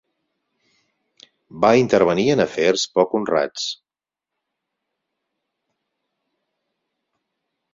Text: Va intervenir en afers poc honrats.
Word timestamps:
Va 1.65 1.69
intervenir 1.81 2.25
en 2.35 2.41
afers 2.45 2.85
poc 2.97 3.13
honrats. 3.19 3.67